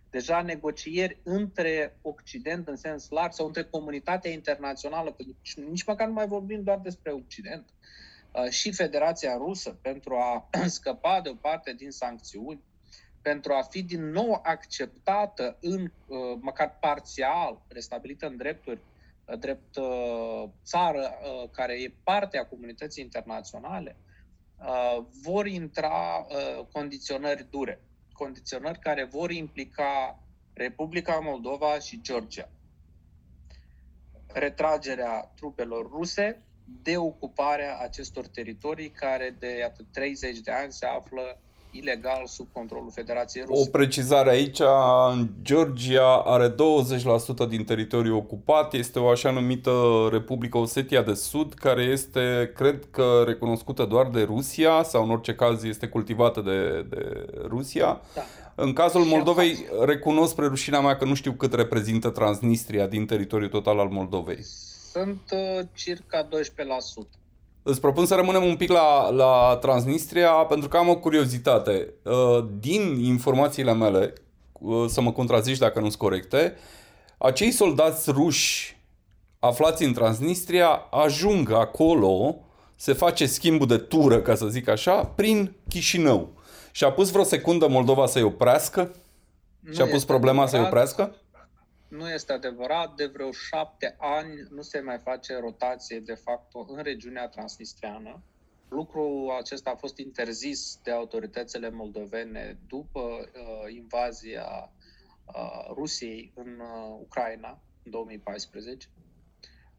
[0.10, 6.08] deja negocieri între Occident în sens larg sau între comunitatea internațională, pentru că nici măcar
[6.08, 7.66] nu mai vorbim doar despre Occident,
[8.32, 12.62] uh, și Federația Rusă pentru a scăpa de o parte din sancțiuni,
[13.22, 18.80] pentru a fi din nou acceptată în, uh, măcar parțial, restabilită în drepturi,
[19.26, 19.78] uh, drept
[20.64, 21.12] țară
[21.52, 23.96] care e parte a comunității internaționale,
[25.24, 26.26] vor intra
[26.72, 27.82] condiționări dure
[28.14, 30.20] condiționări care vor implica
[30.54, 32.50] Republica Moldova și Georgia.
[34.28, 41.42] Retragerea trupelor ruse, deocuparea acestor teritorii care de atât 30 de ani se află
[41.74, 43.62] ilegal sub controlul Federației Ruse.
[43.62, 44.60] O precizare aici,
[45.42, 46.56] Georgia are 20%
[47.50, 49.72] din teritoriul ocupat, este o așa numită
[50.12, 55.36] Republica Osetia de Sud, care este, cred că, recunoscută doar de Rusia, sau în orice
[55.36, 58.02] caz este cultivată de, de Rusia.
[58.16, 58.22] Da.
[58.56, 63.50] În cazul Moldovei, recunosc spre rușinea mea că nu știu cât reprezintă Transnistria din teritoriul
[63.50, 64.44] total al Moldovei.
[64.92, 67.23] Sunt uh, circa 12%.
[67.64, 71.94] Îți propun să rămânem un pic la, la Transnistria pentru că am o curiozitate.
[72.04, 74.14] Uh, din informațiile mele,
[74.52, 76.56] uh, să mă contrazici dacă nu sunt corecte,
[77.18, 78.78] acei soldați ruși
[79.40, 82.36] aflați în Transnistria ajung acolo,
[82.76, 86.34] se face schimbul de tură, ca să zic așa, prin Chișinău.
[86.72, 88.92] Și a pus vreo secundă Moldova să-i oprească?
[89.60, 91.16] Nu și a pus problema să-i oprească?
[91.94, 96.84] Nu este adevărat, de vreo șapte ani nu se mai face rotație de fapt în
[96.84, 98.24] regiunea transnistriană.
[98.70, 104.72] Lucrul acesta a fost interzis de autoritățile moldovene după uh, invazia
[105.26, 108.88] uh, Rusiei în uh, Ucraina în 2014.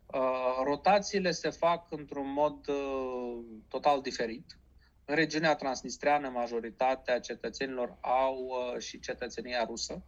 [0.06, 0.20] Uh,
[0.64, 4.58] rotațiile se fac într-un mod uh, total diferit.
[5.04, 10.02] În regiunea transnistriană, majoritatea cetățenilor au uh, și cetățenia rusă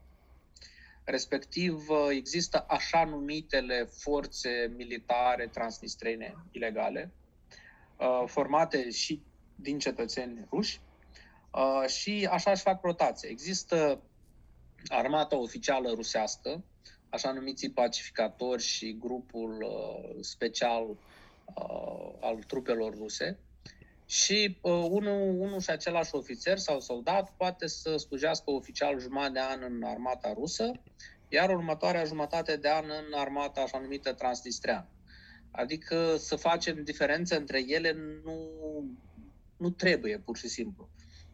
[1.09, 7.13] Respectiv, uh, există așa numitele forțe militare transnistrene ilegale,
[7.99, 9.23] uh, formate și
[9.55, 10.81] din cetățeni ruși,
[11.53, 13.29] uh, și așa își fac rotație.
[13.29, 14.03] Există
[14.89, 16.65] armata oficială rusească,
[17.09, 19.67] așa numiții pacificatori și grupul
[20.21, 20.97] special
[22.21, 23.39] al trupelor ruse,
[24.07, 29.41] și uh, unul, unul și același ofițer sau soldat poate să slujească oficial jumătate de
[29.41, 30.73] an în armata rusă,
[31.29, 34.89] iar următoarea jumătate de an în armata așa numită transnistreană.
[35.51, 37.93] Adică să facem diferențe între ele
[38.25, 38.39] nu,
[39.57, 40.89] nu trebuie, pur și simplu.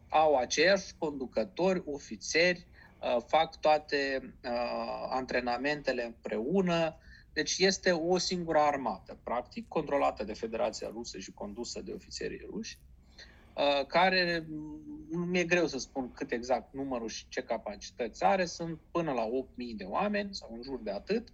[0.09, 2.67] Au aceiași conducători, ofițeri,
[3.01, 6.97] uh, fac toate uh, antrenamentele împreună,
[7.33, 12.77] deci este o singură armată, practic, controlată de Federația Rusă și condusă de ofițerii ruși,
[13.55, 14.47] uh, care
[15.09, 19.25] nu mi-e greu să spun cât exact numărul și ce capacități are, sunt până la
[19.25, 21.27] 8.000 de oameni sau în jur de atât,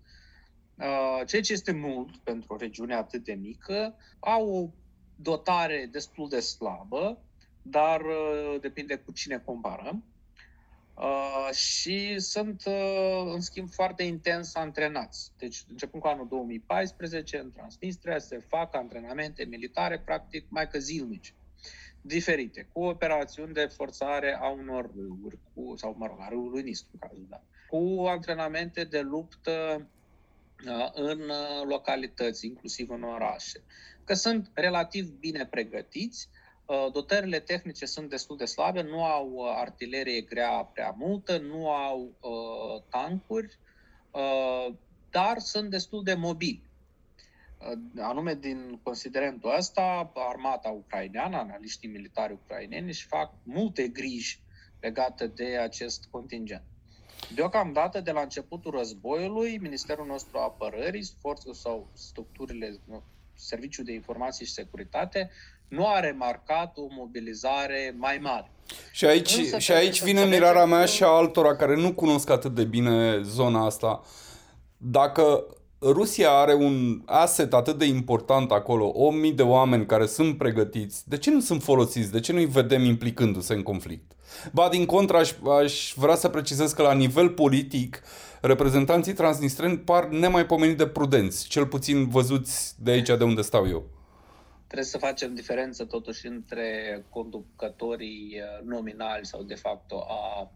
[0.75, 4.69] uh, ceea ce este mult pentru o regiune atât de mică, au o
[5.15, 7.21] dotare destul de slabă,
[7.61, 10.03] dar uh, depinde cu cine comparăm.
[10.99, 15.31] Uh, și sunt, uh, în schimb, foarte intens antrenați.
[15.37, 21.33] Deci, începând cu anul 2014, în Transnistria se fac antrenamente militare, practic, mai că zilnici,
[22.01, 26.89] diferite, cu operațiuni de forțare a unor râuri, cu, sau, mă rog, a râului Nistru,
[26.93, 29.87] în cazul da, cu antrenamente de luptă
[30.93, 31.31] în
[31.67, 33.63] localități, inclusiv în orașe,
[34.03, 36.29] că sunt relativ bine pregătiți,
[36.91, 42.83] dotările tehnice sunt destul de slabe, nu au artilerie grea prea multă, nu au uh,
[42.89, 43.57] tancuri,
[44.11, 44.73] uh,
[45.09, 46.61] dar sunt destul de mobili.
[47.57, 54.39] Uh, anume din considerentul ăsta, armata ucraineană, analiștii militari ucraineni își fac multe griji
[54.79, 56.63] legate de acest contingent.
[57.33, 62.79] Deocamdată, de la începutul războiului, Ministerul nostru Apărării, forțele sau structurile,
[63.33, 65.29] Serviciul de Informații și Securitate,
[65.69, 68.51] nu a remarcat o mobilizare mai mare.
[68.91, 72.55] Și aici, Însă, și aici vine mirarea mea și a altora care nu cunosc atât
[72.55, 74.01] de bine zona asta.
[74.77, 75.45] Dacă
[75.81, 81.17] Rusia are un asset atât de important acolo, 8000 de oameni care sunt pregătiți, de
[81.17, 82.11] ce nu sunt folosiți?
[82.11, 84.11] De ce nu-i vedem implicându-se în conflict?
[84.51, 85.31] Ba, din contră, aș,
[85.63, 88.01] aș vrea să precizez că la nivel politic,
[88.41, 93.98] reprezentanții transnistreni par nemaipomenit de prudenți, cel puțin văzuți de aici de unde stau eu.
[94.69, 100.51] Trebuie să facem diferență totuși între conducătorii uh, nominali sau de facto a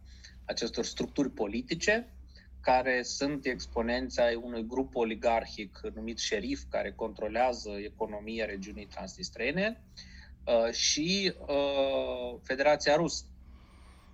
[0.45, 2.14] acestor structuri politice,
[2.61, 9.84] care sunt exponenți ai unui grup oligarhic numit șerif, care controlează economia regiunii transnistrene,
[10.45, 13.26] uh, și uh, Federația Rusă,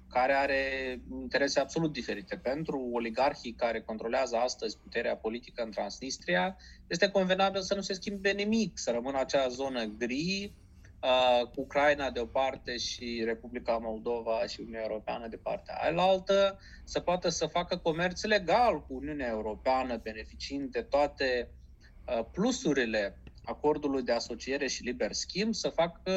[0.10, 2.36] care are interese absolut diferite.
[2.36, 6.58] Pentru oligarhii care controlează astăzi puterea politică în Transnistria,
[6.88, 10.54] este convenabil să nu se schimbe nimic, să rămână acea zonă gri,
[11.02, 16.24] uh, cu Ucraina de o parte și Republica Moldova și Uniunea Europeană de partea aia
[16.84, 21.50] să poată să facă comerț legal cu Uniunea Europeană, beneficiind de toate
[22.08, 26.12] uh, plusurile acordului de asociere și liber schimb, să facă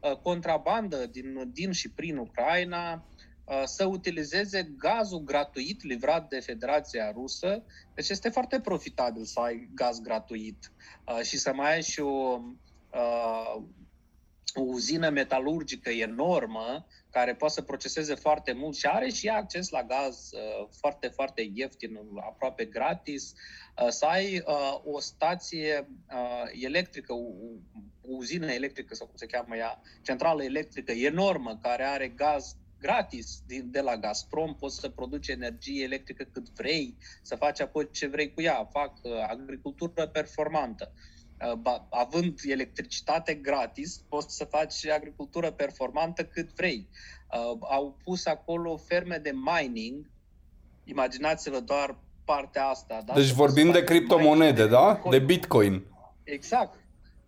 [0.00, 3.19] uh, contrabandă din, din și prin Ucraina, Uh,
[3.64, 7.62] să utilizeze gazul gratuit livrat de Federația Rusă.
[7.94, 10.72] Deci este foarte profitabil să ai gaz gratuit
[11.06, 12.40] uh, și să mai ai și o,
[12.92, 13.62] uh,
[14.54, 19.82] o uzină metalurgică enormă care poate să proceseze foarte mult și are și acces la
[19.82, 20.30] gaz
[20.78, 21.98] foarte, foarte ieftin,
[22.28, 23.32] aproape gratis,
[23.88, 24.42] să ai
[24.84, 25.88] o stație
[26.52, 27.26] electrică, o,
[28.00, 33.42] o uzină electrică sau cum se cheamă ea, centrală electrică enormă care are gaz gratis
[33.64, 38.34] de la Gazprom, poți să produci energie electrică cât vrei, să faci apoi ce vrei
[38.34, 40.92] cu ea, fac uh, agricultură performantă.
[41.64, 46.88] Uh, având electricitate gratis, poți să faci agricultură performantă cât vrei.
[47.32, 50.10] Uh, au pus acolo ferme de mining,
[50.84, 53.02] imaginați-vă doar partea asta.
[53.04, 53.14] Da?
[53.14, 55.02] Deci vorbim de criptomonede, da?
[55.10, 55.84] De Bitcoin.
[56.24, 56.78] Exact.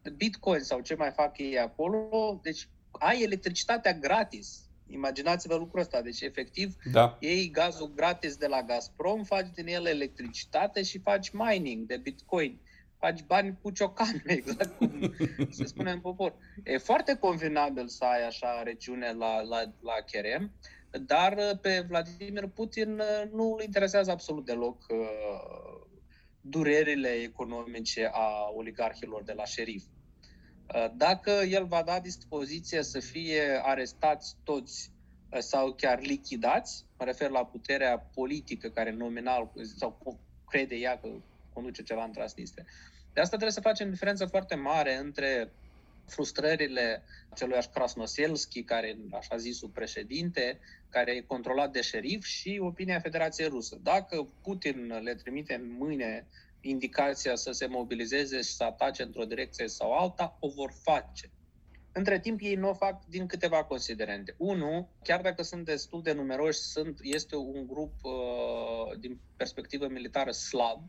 [0.03, 2.41] De Bitcoin sau ce mai fac ei acolo.
[2.43, 6.03] Deci ai electricitatea gratis Imaginați-vă lucrul ăsta.
[6.03, 7.17] Deci, efectiv, da.
[7.21, 12.61] iei gazul gratis de la Gazprom, faci din el electricitate și faci mining de Bitcoin.
[12.99, 15.15] Faci bani cu ciocan, exact cum
[15.51, 16.35] se spune în popor.
[16.65, 20.53] E foarte convenabil să ai așa regiune la, la, la Cherem,
[20.91, 25.83] dar pe Vladimir Putin uh, nu îl interesează absolut deloc uh,
[26.41, 29.85] durerile economice a oligarhilor de la șerif.
[30.75, 34.91] Uh, dacă el va da dispoziție să fie arestați toți
[35.31, 40.19] uh, sau chiar lichidați, mă refer la puterea politică care nominal sau
[40.49, 41.09] crede ea că
[41.53, 42.65] conduce ceva în Transnistria.
[43.13, 45.53] De asta trebuie să facem diferență foarte mare între
[46.07, 47.03] frustrările
[47.35, 50.59] celuiași Krasnoselski, care așa zisul președinte,
[50.89, 53.79] care e controlat de șerif, și opinia Federației Rusă.
[53.83, 56.27] Dacă Putin le trimite în mâine
[56.63, 61.31] indicația să se mobilizeze și să atace într-o direcție sau alta, o vor face.
[61.93, 64.35] Între timp, ei nu o fac din câteva considerente.
[64.39, 70.31] Unu, chiar dacă sunt destul de numeroși, sunt, este un grup uh, din perspectivă militară
[70.31, 70.83] slab.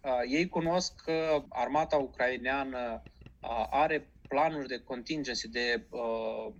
[0.00, 3.02] Uh, ei cunosc că armata ucraineană
[3.42, 6.52] uh, are planuri de contingency, de uh,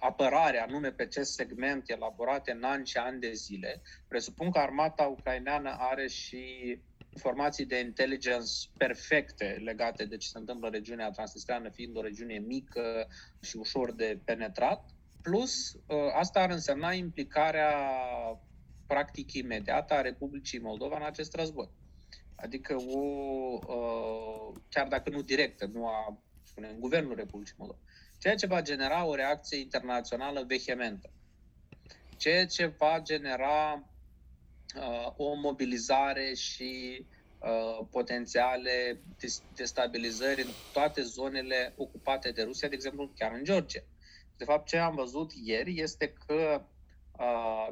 [0.00, 3.82] apărare, anume pe acest segment elaborate în ani și ani de zile.
[4.08, 6.78] Presupun că armata ucraineană are și
[7.12, 12.38] informații de intelligence perfecte legate de ce se întâmplă în regiunea transnistreană, fiind o regiune
[12.38, 13.06] mică
[13.40, 14.90] și ușor de penetrat.
[15.22, 17.72] Plus, ă, asta ar însemna implicarea
[18.86, 21.68] practic imediată a Republicii Moldova în acest război.
[22.34, 23.00] Adică o,
[23.68, 27.78] ă, chiar dacă nu directă, nu a, spunem, guvernul Republicii Moldova.
[28.18, 31.10] Ceea ce va genera o reacție internațională vehementă.
[32.16, 33.89] Ceea ce va genera uh,
[35.16, 37.04] o mobilizare și
[37.38, 39.00] uh, potențiale
[39.56, 43.82] destabilizări în toate zonele ocupate de Rusia, de exemplu chiar în Georgia.
[44.36, 46.64] De fapt, ce am văzut ieri este că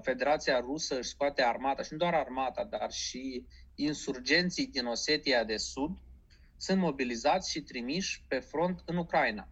[0.01, 3.45] Federația Rusă își scoate armata, și nu doar armata, dar și
[3.75, 5.99] insurgenții din Osetia de Sud
[6.57, 9.49] sunt mobilizați și trimiși pe front în Ucraina.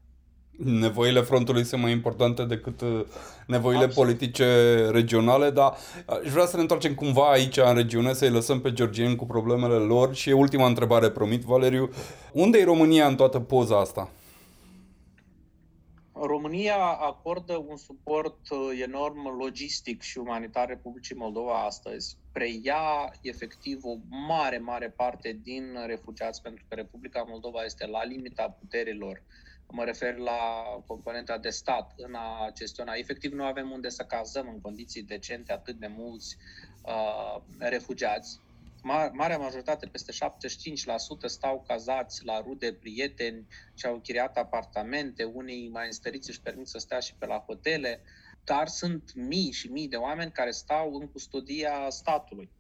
[0.57, 3.05] Nevoile frontului sunt mai importante decât uh,
[3.47, 4.07] nevoile Absolut.
[4.07, 4.45] politice
[4.91, 8.73] regionale, dar uh, aș vrea să ne întoarcem cumva aici în regiune, să-i lăsăm pe
[8.73, 11.91] georgieni cu problemele lor și ultima întrebare, promit, Valeriu.
[12.33, 14.11] Unde e România în toată poza asta?
[16.13, 22.17] România acordă un suport uh, enorm logistic și umanitar Republicii Moldova astăzi.
[22.33, 28.57] Preia efectiv o mare, mare parte din refugiați, pentru că Republica Moldova este la limita
[28.61, 29.23] puterilor.
[29.69, 32.93] Mă refer la componenta de stat în a gestiona.
[32.95, 36.37] Efectiv, nu avem unde să cazăm în condiții decente atât de mulți
[36.83, 38.41] uh, refugiați
[39.13, 40.17] marea majoritate, peste 75%,
[41.25, 46.79] stau cazați la rude, prieteni și au chiriat apartamente, unii mai înstăriți își permit să
[46.79, 48.03] stea și pe la hotele,
[48.45, 52.51] dar sunt mii și mii de oameni care stau în custodia statului.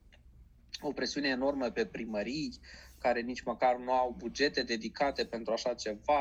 [0.81, 2.61] O presiune enormă pe primării,
[3.07, 6.21] care nici măcar nu au bugete dedicate pentru așa ceva.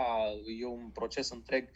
[0.60, 1.70] E un proces întreg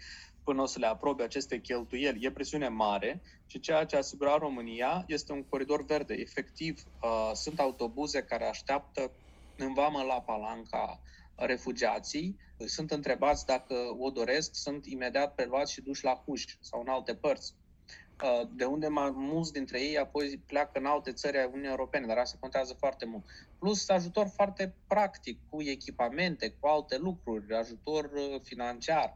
[0.44, 2.26] până o să le aprobe aceste cheltuieli.
[2.26, 6.14] E presiune mare și ceea ce asigura România este un coridor verde.
[6.14, 9.12] Efectiv, uh, sunt autobuze care așteaptă
[9.58, 11.00] în vamă la Palanca
[11.36, 16.88] refugiații, sunt întrebați dacă o doresc, sunt imediat preluați și duși la Huș sau în
[16.88, 17.54] alte părți.
[18.24, 22.18] Uh, de unde mulți dintre ei apoi pleacă în alte țări ale Uniunii Europene, dar
[22.18, 23.24] asta contează foarte mult.
[23.60, 29.14] Plus ajutor foarte practic, cu echipamente, cu alte lucruri, ajutor uh, financiar.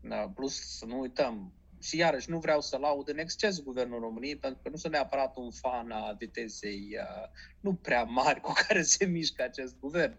[0.00, 4.36] Da, plus, să nu uităm, și iarăși nu vreau să laud în exces guvernul României,
[4.36, 7.28] pentru că nu sunt neapărat un fan a vitezei uh,
[7.60, 10.18] nu prea mari cu care se mișcă acest guvern uh,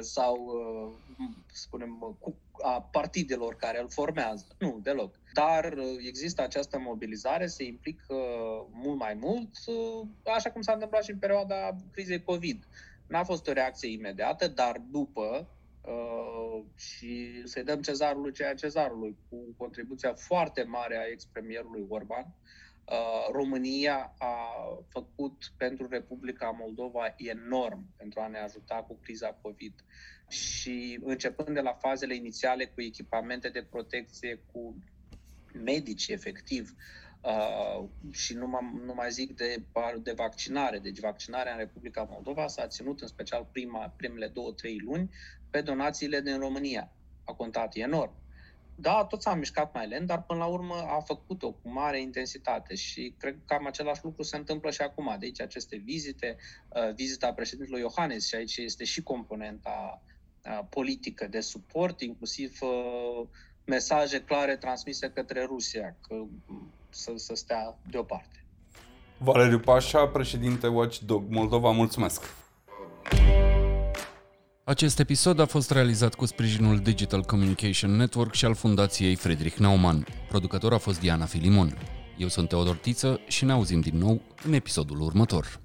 [0.00, 0.92] sau, uh,
[1.52, 4.46] spunem, cu, a partidelor care îl formează.
[4.58, 5.14] Nu, deloc.
[5.32, 8.14] Dar uh, există această mobilizare, se implică
[8.70, 10.06] mult mai mult, uh,
[10.36, 12.66] așa cum s-a întâmplat și în perioada crizei COVID.
[13.06, 15.48] N-a fost o reacție imediată, dar după
[15.86, 22.26] Uh, și să-i dăm cezarului ceea cezarului, cu contribuția foarte mare a ex-premierului Orban.
[22.90, 24.52] Uh, România a
[24.88, 29.84] făcut pentru Republica Moldova enorm pentru a ne ajuta cu criza COVID
[30.28, 34.76] și începând de la fazele inițiale cu echipamente de protecție, cu
[35.52, 36.74] medici efectiv,
[37.26, 39.66] Uh, și nu, m- nu mai zic de,
[40.02, 40.78] de vaccinare.
[40.78, 45.10] Deci vaccinarea în Republica Moldova s-a ținut în special prima, primele două, trei luni
[45.50, 46.92] pe donațiile din România.
[47.24, 48.25] A contat enorm.
[48.78, 52.74] Da, tot s-a mișcat mai lent, dar până la urmă a făcut-o cu mare intensitate
[52.74, 55.16] și cred că cam același lucru se întâmplă și acum.
[55.18, 56.36] De aici aceste vizite,
[56.68, 60.02] uh, vizita președintelui Iohannis și aici este și componenta
[60.44, 63.26] uh, politică de suport, inclusiv uh,
[63.64, 66.14] mesaje clare transmise către Rusia, că
[66.90, 68.44] să, să stea deoparte.
[69.18, 72.22] Valeriu Pașa, președinte Watchdog Moldova, mulțumesc!
[74.68, 80.06] Acest episod a fost realizat cu sprijinul Digital Communication Network și al Fundației Friedrich Naumann.
[80.28, 81.78] Producător a fost Diana Filimon.
[82.16, 85.60] Eu sunt Teodor Tiță și ne auzim din nou în episodul următor.